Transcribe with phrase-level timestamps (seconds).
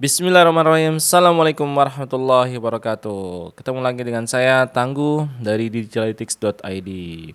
[0.00, 0.96] Bismillahirrahmanirrahim.
[0.96, 3.52] Assalamualaikum warahmatullahi wabarakatuh.
[3.52, 6.90] Ketemu lagi dengan saya Tangguh dari digitalytics.id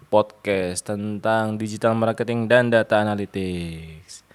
[0.09, 4.25] Podcast tentang digital marketing dan data analytics.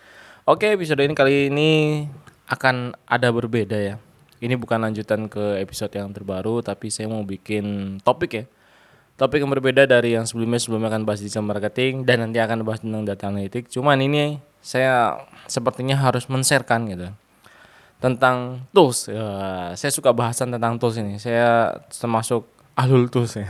[0.46, 1.70] Oke episode ini kali ini
[2.46, 3.98] akan ada berbeda ya.
[4.38, 8.44] Ini bukan lanjutan ke episode yang terbaru Tapi saya mau bikin topik ya.
[9.18, 10.62] Topik yang berbeda dari yang sebelumnya.
[10.62, 13.74] Sebelumnya akan bahas digital marketing Dan nanti akan bahas tentang data analytics.
[13.74, 15.18] Cuman ini saya
[15.50, 17.10] sepertinya harus men-sharekan gitu
[18.00, 19.06] tentang tools.
[19.06, 19.28] Ya,
[19.76, 21.20] saya suka bahasan tentang tools ini.
[21.20, 23.46] Saya termasuk ahlul tools ya.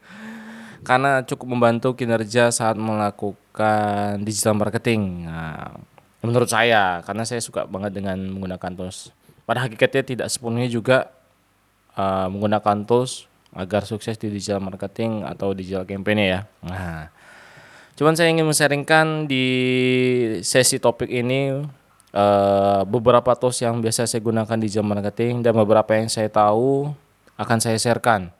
[0.88, 5.26] Karena cukup membantu kinerja saat melakukan digital marketing.
[5.26, 5.74] Nah,
[6.22, 9.10] menurut saya, karena saya suka banget dengan menggunakan tools.
[9.42, 11.10] Pada hakikatnya tidak sepenuhnya juga
[11.98, 16.40] uh, menggunakan tools agar sukses di digital marketing atau digital campaign ya.
[16.62, 17.10] Nah,
[17.98, 19.46] cuman saya ingin men-sharingkan di
[20.46, 21.66] sesi topik ini
[22.16, 26.88] uh, beberapa tools yang biasa saya gunakan di jam marketing dan beberapa yang saya tahu
[27.36, 28.32] akan saya sharekan.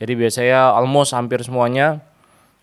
[0.00, 2.00] Jadi biasanya almost hampir semuanya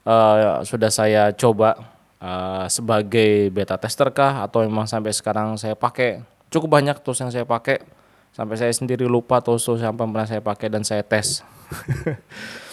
[0.01, 1.77] uh, sudah saya coba
[2.17, 7.29] uh, sebagai beta tester kah atau memang sampai sekarang saya pakai cukup banyak tools yang
[7.29, 7.85] saya pakai
[8.33, 11.45] sampai saya sendiri lupa tools-tools yang pernah saya pakai dan saya tes.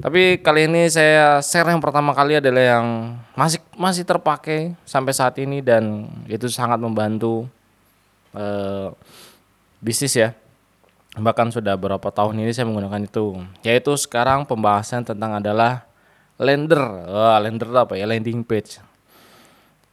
[0.00, 2.86] Tapi kali ini saya share yang pertama kali adalah yang
[3.36, 7.44] masih masih terpakai sampai saat ini dan itu sangat membantu
[8.32, 8.94] uh,
[9.82, 10.32] bisnis ya.
[11.12, 13.36] Bahkan sudah beberapa tahun ini saya menggunakan itu.
[13.60, 15.84] Yaitu sekarang pembahasan tentang adalah
[16.40, 16.80] lender.
[17.44, 18.08] Lender apa ya?
[18.08, 18.80] Landing page.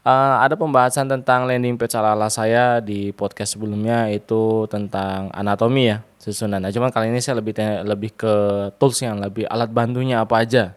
[0.07, 5.99] Uh, ada pembahasan tentang landing page ala-ala saya di podcast sebelumnya itu tentang anatomi ya
[6.19, 6.59] susunan.
[6.59, 7.55] Nah, cuman kali ini saya lebih
[7.87, 8.33] lebih ke
[8.75, 10.75] tools yang lebih alat bantunya apa aja.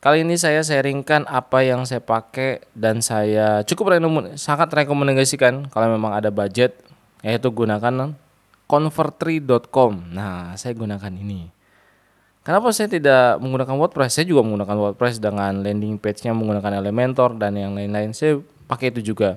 [0.00, 5.92] Kali ini saya sharingkan apa yang saya pakai dan saya cukup rekom sangat rekomendasikan kalau
[5.92, 6.72] memang ada budget
[7.20, 8.16] yaitu gunakan
[8.64, 9.92] convertri.com.
[10.10, 11.52] Nah, saya gunakan ini.
[12.40, 14.16] Kenapa saya tidak menggunakan WordPress?
[14.16, 18.16] Saya juga menggunakan WordPress dengan landing page-nya menggunakan Elementor dan yang lain-lain.
[18.16, 19.36] Saya pakai itu juga.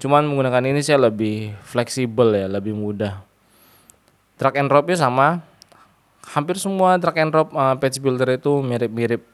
[0.00, 3.27] Cuman menggunakan ini saya lebih fleksibel ya, lebih mudah.
[4.38, 5.42] Drag and drop-nya sama.
[6.28, 9.26] Hampir semua drag and drop uh, page builder itu mirip-mirip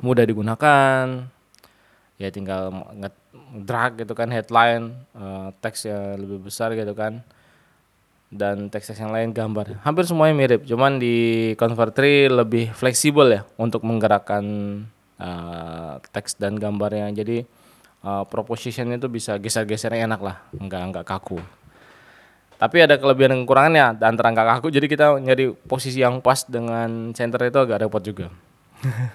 [0.00, 1.28] mudah digunakan.
[2.16, 2.70] Ya tinggal
[3.52, 7.20] drag gitu kan headline, uh, teksnya lebih besar gitu kan
[8.32, 9.84] dan teks-teks yang lain gambar.
[9.84, 14.44] Hampir semuanya mirip, cuman di Convertri lebih fleksibel ya untuk menggerakkan
[15.20, 17.12] uh, teks dan gambarnya.
[17.12, 17.44] Jadi
[18.00, 21.44] uh, proposition itu bisa geser-gesernya enak lah, enggak enggak kaku.
[22.62, 27.50] Tapi ada kelebihan dan kekurangannya antara kaku, jadi kita nyari posisi yang pas dengan center
[27.50, 28.30] itu agak repot juga.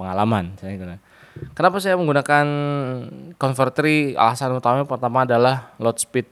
[0.00, 0.96] Pengalaman saya kira.
[1.52, 2.46] Kenapa saya menggunakan
[3.36, 4.16] Convertri?
[4.16, 6.24] Alasan utamanya pertama adalah load speed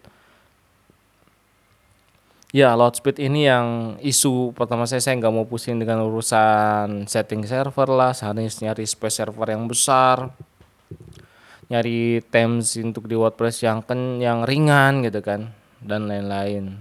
[2.54, 7.44] Ya, load speed ini yang isu pertama saya saya nggak mau pusing dengan urusan setting
[7.44, 10.32] server lah, harus nyari space server yang besar,
[11.68, 16.80] nyari themes untuk di WordPress yang ken yang ringan gitu kan dan lain-lain.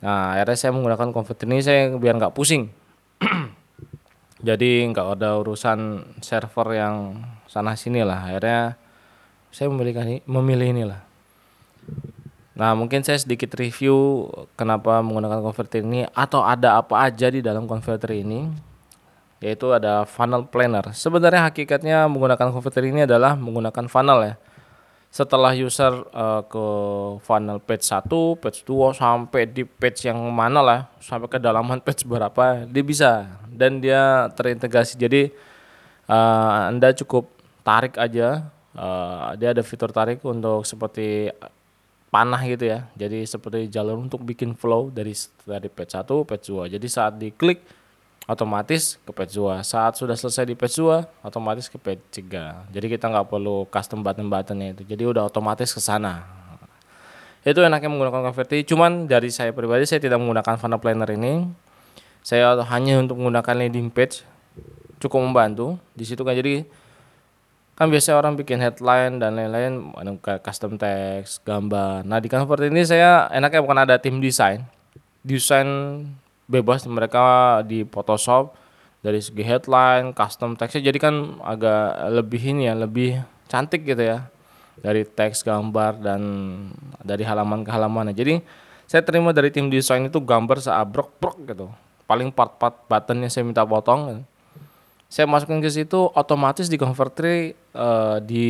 [0.00, 2.70] Nah, akhirnya saya menggunakan Convert ini saya biar nggak pusing.
[4.48, 8.30] Jadi nggak ada urusan server yang sana sini lah.
[8.30, 8.78] Akhirnya
[9.50, 11.00] saya memilih memilih inilah.
[12.56, 17.68] Nah, mungkin saya sedikit review kenapa menggunakan converter ini atau ada apa aja di dalam
[17.68, 18.48] converter ini.
[19.36, 20.96] Yaitu ada funnel planner.
[20.96, 24.34] Sebenarnya hakikatnya menggunakan converter ini adalah menggunakan funnel ya.
[25.10, 26.66] Setelah user uh, ke
[27.24, 32.04] funnel page 1, page 2 sampai di page yang mana lah, sampai ke dalaman page
[32.04, 35.00] berapa, dia bisa dan dia terintegrasi.
[35.00, 35.32] Jadi
[36.10, 37.32] uh, Anda cukup
[37.64, 41.32] tarik aja uh, dia ada fitur tarik untuk seperti
[42.12, 42.86] panah gitu ya.
[42.94, 46.74] Jadi seperti jalur untuk bikin flow dari dari page 1 page 2.
[46.76, 47.64] Jadi saat diklik
[48.26, 49.62] otomatis ke page 2.
[49.62, 52.74] Saat sudah selesai di page 2 otomatis ke page 3.
[52.74, 54.82] Jadi kita nggak perlu custom button-buttonnya itu.
[54.82, 56.26] Jadi udah otomatis ke sana.
[57.46, 58.66] Itu enaknya menggunakan Converti.
[58.66, 61.46] Cuman dari saya pribadi saya tidak menggunakan funnel planner ini.
[62.26, 64.26] Saya hanya untuk menggunakan landing page
[64.98, 65.78] cukup membantu.
[65.94, 66.66] Di situ kan jadi
[67.76, 69.92] kan biasanya orang bikin headline dan lain-lain
[70.40, 74.64] custom text gambar nah di Canva ini saya enaknya bukan ada tim desain
[75.20, 75.68] desain
[76.46, 78.54] bebas mereka di Photoshop
[79.02, 84.26] dari segi headline custom textnya jadi kan agak lebih ini ya lebih cantik gitu ya
[84.80, 86.22] dari teks gambar dan
[87.02, 88.42] dari halaman ke halaman jadi
[88.86, 91.66] saya terima dari tim desain itu gambar seabrok-brok gitu.
[92.06, 94.22] Paling part-part buttonnya saya minta potong.
[95.10, 98.48] Saya masukin ke situ otomatis di converter uh, di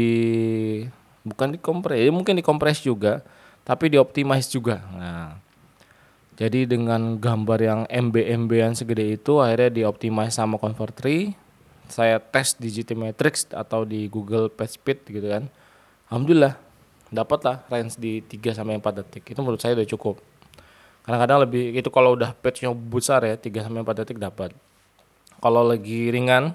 [1.25, 3.25] bukan di kompres ya mungkin di kompres juga
[3.65, 4.85] tapi dioptimize juga.
[4.93, 5.41] Nah,
[6.37, 11.33] jadi dengan gambar yang MB-MB-an segede itu akhirnya dioptimize sama Convert3.
[11.89, 15.49] Saya tes di GT Matrix atau di Google PageSpeed gitu kan.
[16.13, 16.61] Alhamdulillah
[17.09, 19.25] dapat lah range di 3 sampai 4 detik.
[19.33, 20.21] Itu menurut saya udah cukup.
[21.09, 24.53] Kadang-kadang lebih itu kalau udah patch-nya besar ya 3 sampai 4 detik dapat.
[25.41, 26.53] Kalau lagi ringan,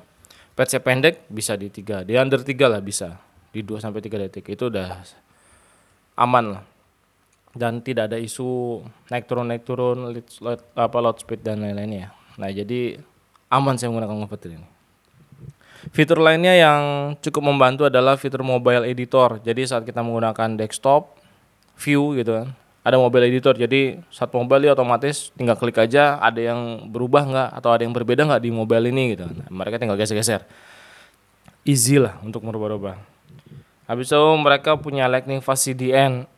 [0.53, 2.05] patch-nya pendek bisa di 3.
[2.05, 3.17] Di under 3 lah bisa.
[3.49, 4.45] Di 2 sampai 3 detik.
[4.45, 5.01] Itu udah
[6.21, 6.70] aman lah
[7.51, 8.79] dan tidak ada isu
[9.11, 12.15] naik turun naik turun load, apa load speed dan lain-lainnya.
[12.39, 12.99] Nah jadi
[13.51, 14.67] aman saya menggunakan Converter ini.
[15.89, 16.81] Fitur lainnya yang
[17.19, 19.41] cukup membantu adalah fitur mobile editor.
[19.41, 21.17] Jadi saat kita menggunakan desktop
[21.73, 22.53] view gitu kan,
[22.85, 23.57] ada mobile editor.
[23.57, 27.97] Jadi saat mobile dia otomatis tinggal klik aja ada yang berubah nggak atau ada yang
[27.97, 29.25] berbeda nggak di mobile ini gitu.
[29.25, 30.45] Nah, mereka tinggal geser-geser.
[31.65, 33.01] Easy lah untuk merubah-rubah.
[33.89, 36.29] Habis itu mereka punya Lightning Fast CDN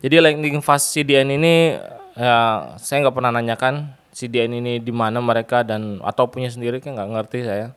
[0.00, 1.76] jadi landing fast CDN ini
[2.16, 6.98] ya saya nggak pernah nanyakan CDN ini di mana mereka dan atau punya sendiri kan
[6.98, 7.72] nggak ngerti saya.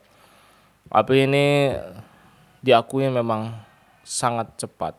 [0.90, 1.74] Tapi ini
[2.64, 3.54] diakui memang
[4.04, 4.96] sangat cepat.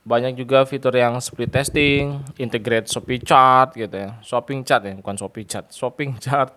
[0.00, 4.16] Banyak juga fitur yang split testing, integrate Shopee chart gitu ya.
[4.24, 6.50] Shopping chart ya, bukan Shopee chart, shopping chart.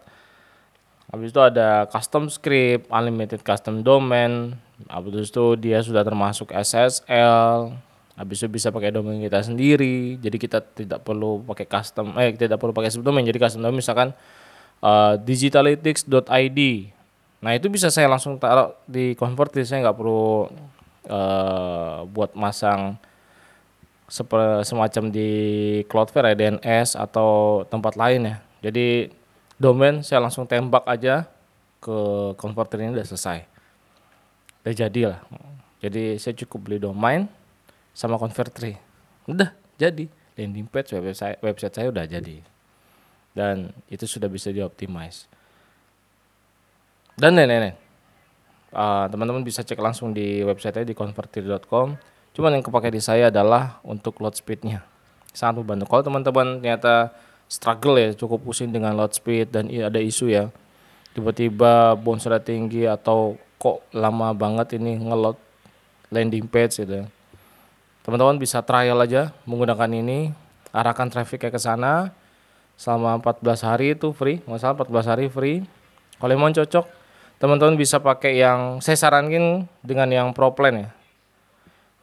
[1.12, 4.58] Habis itu ada custom script, unlimited custom domain.
[4.88, 7.76] Habis itu dia sudah termasuk SSL,
[8.14, 10.18] habis itu bisa pakai domain kita sendiri.
[10.22, 14.14] Jadi kita tidak perlu pakai custom eh tidak perlu pakai subdomain jadi custom domain misalkan
[14.82, 16.60] uh, digitalytics.id
[17.44, 19.52] nah itu bisa saya langsung taruh di convert.
[19.66, 20.48] Saya nggak perlu
[21.12, 22.96] uh, buat masang
[24.64, 25.30] semacam di
[25.90, 28.36] Cloudflare DNS atau tempat lain ya.
[28.70, 29.10] Jadi
[29.58, 31.28] domain saya langsung tembak aja
[31.84, 33.44] ke converter ini udah selesai.
[34.64, 35.20] Udah jadi lah
[35.84, 37.28] jadi saya cukup beli domain
[37.94, 38.76] sama Convertri.
[39.30, 42.42] Udah jadi landing page website website saya udah jadi.
[43.34, 45.30] Dan itu sudah bisa dioptimize.
[47.14, 47.78] Dan nenek
[48.74, 51.98] uh, teman-teman bisa cek langsung di website di convertir.com.
[52.34, 54.82] Cuman yang kepake di saya adalah untuk load speednya.
[55.30, 55.86] Sangat membantu.
[55.86, 57.14] Kalau teman-teman ternyata
[57.46, 60.50] struggle ya, cukup pusing dengan load speed dan ada isu ya.
[61.14, 65.38] Tiba-tiba bounce rate tinggi atau kok lama banget ini ngeload
[66.10, 67.08] landing page gitu ya
[68.04, 70.36] teman-teman bisa trial aja menggunakan ini.
[70.76, 72.12] Arahkan trafficnya ke sana.
[72.76, 74.44] Selama 14 hari itu free.
[74.46, 75.64] Nggak salah 14 hari free.
[76.20, 76.86] Kalau mau cocok
[77.42, 80.90] teman-teman bisa pakai yang saya sarankan dengan yang pro plan ya.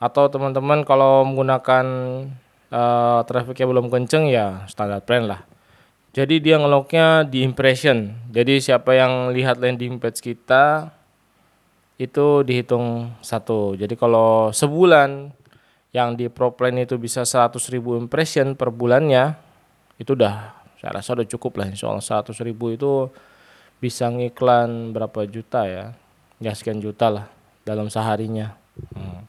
[0.00, 1.86] Atau teman-teman kalau menggunakan
[2.72, 5.44] uh, trafficnya belum kenceng ya standar plan lah.
[6.10, 8.10] Jadi dia ngeloknya di impression.
[8.34, 10.90] Jadi siapa yang lihat landing page kita
[12.00, 13.76] itu dihitung satu.
[13.76, 15.30] Jadi kalau sebulan
[15.90, 19.34] yang di ProPlan itu bisa 100 ribu impression per bulannya
[19.98, 21.68] itu udah saya rasa udah cukup lah.
[21.68, 23.10] Allah 100 ribu itu
[23.82, 25.92] bisa ngiklan berapa juta ya?
[26.40, 27.26] Ya sekian juta lah
[27.66, 28.56] dalam seharinya.
[28.96, 29.28] Hmm.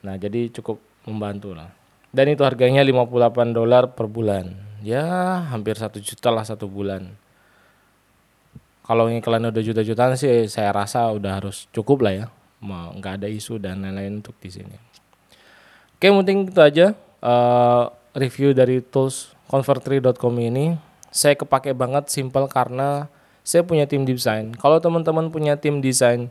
[0.00, 1.68] nah jadi cukup membantu lah.
[2.08, 4.54] Dan itu harganya 58 dolar per bulan.
[4.80, 5.04] Ya
[5.52, 7.10] hampir satu juta lah satu bulan.
[8.86, 12.26] Kalau ngiklan udah juta-jutaan sih saya rasa udah harus cukup lah ya.
[12.64, 14.96] Nggak ada isu dan lain-lain untuk di sini
[15.96, 16.92] Oke mungkin itu aja
[17.24, 20.76] uh, review dari tools convertry.com ini.
[21.08, 23.08] Saya kepake banget simple karena
[23.40, 24.52] saya punya tim desain.
[24.60, 26.28] Kalau teman-teman punya tim desain,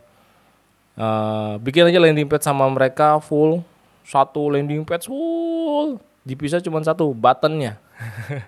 [0.94, 3.66] uh, bikin aja landing page sama mereka full.
[4.06, 5.98] Satu landing page full.
[6.22, 7.74] Dipisah cuma satu buttonnya.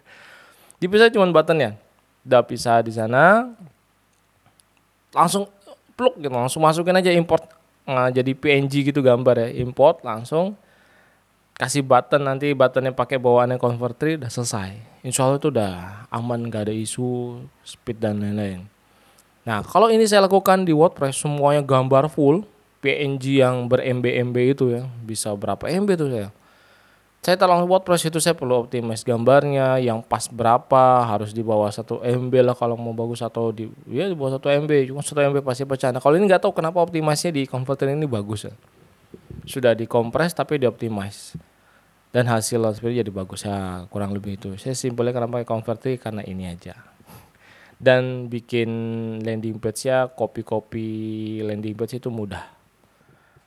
[0.80, 1.74] Dipisah cuma buttonnya.
[2.22, 3.50] Udah pisah di sana.
[5.10, 5.50] Langsung
[5.98, 7.42] plug gitu langsung masukin aja import.
[7.82, 10.54] Nah, jadi PNG gitu gambar ya import langsung
[11.58, 14.78] kasih button nanti buttonnya pakai bawaannya converter udah selesai.
[15.02, 18.70] Insya Allah itu udah aman gak ada isu speed dan lain-lain.
[19.42, 22.46] Nah kalau ini saya lakukan di WordPress semuanya gambar full
[22.78, 26.30] PNG yang ber MB MB itu ya bisa berapa MB tuh saya.
[27.18, 31.98] Saya taruh WordPress itu saya perlu optimize gambarnya yang pas berapa harus di bawah satu
[32.06, 35.42] MB lah kalau mau bagus atau di ya di bawah satu MB cuma satu MB
[35.42, 38.54] pasti pecah nah kalau ini nggak tahu kenapa optimasinya di converter ini bagus ya.
[39.42, 41.47] Sudah dikompres tapi dioptimize
[42.08, 43.44] dan hasil seperti jadi bagus.
[43.44, 44.56] Ya kurang lebih itu.
[44.56, 46.76] Saya simpelnya kenapa converti karena ini aja.
[47.78, 48.68] Dan bikin
[49.22, 50.86] landing page ya copy-copy
[51.46, 52.42] landing page itu mudah.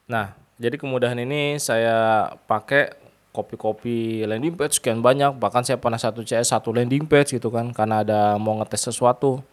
[0.08, 2.96] Nah jadi kemudahan ini saya pakai
[3.34, 5.36] copy-copy landing page sekian banyak.
[5.36, 7.74] Bahkan saya pernah satu CS satu landing page gitu kan.
[7.76, 9.44] Karena ada mau ngetes sesuatu.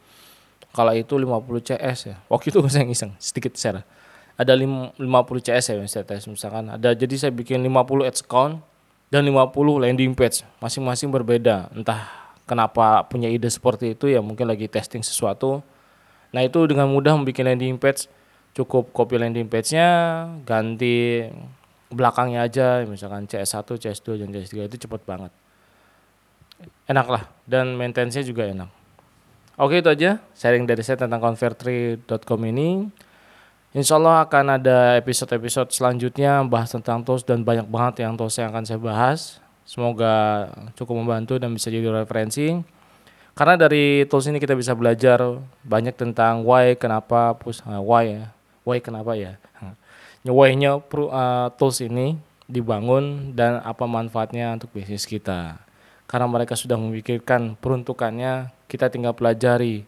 [0.69, 2.15] Kalau itu 50 CS ya.
[2.29, 3.81] Waktu itu saya ngiseng sedikit share.
[4.39, 4.95] Ada 50
[5.43, 6.71] CS ya saya tes misalkan.
[6.71, 8.63] Ada jadi saya bikin 50 ads account
[9.09, 11.69] dan 50 landing page masing-masing berbeda.
[11.73, 12.05] Entah
[12.45, 15.61] kenapa punya ide seperti itu ya mungkin lagi testing sesuatu.
[16.29, 18.05] Nah itu dengan mudah membuat landing page
[18.53, 21.25] cukup copy landing page-nya ganti
[21.89, 25.33] belakangnya aja misalkan CS1, CS2 dan CS3 itu cepet banget.
[26.85, 28.69] Enak lah dan maintenance-nya juga enak.
[29.59, 32.87] Oke itu aja sharing dari saya tentang convertri.com ini
[33.69, 38.49] Insya Allah akan ada episode-episode selanjutnya bahas tentang tools dan banyak banget yang tools yang
[38.49, 39.37] akan saya bahas.
[39.61, 42.57] Semoga cukup membantu dan bisa jadi referensi.
[43.37, 45.21] Karena dari tools ini kita bisa belajar
[45.61, 48.33] banyak tentang why, kenapa, push, uh, why ya,
[48.65, 49.37] why kenapa ya.
[50.25, 52.17] Why-nya uh, tools ini
[52.49, 55.61] dibangun dan apa manfaatnya untuk bisnis kita.
[56.09, 59.85] Karena mereka sudah memikirkan peruntukannya, kita tinggal pelajari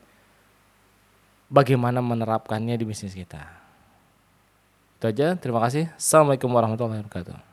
[1.50, 3.61] bagaimana menerapkannya di bisnis kita.
[5.02, 5.90] Itu aja, terima kasih.
[5.98, 7.51] Assalamualaikum warahmatullahi wabarakatuh.